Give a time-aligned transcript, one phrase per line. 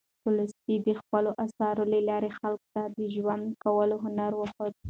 [0.23, 4.73] تولستوی د خپلو اثارو له لارې خلکو ته د ژوند کولو هنر وښود.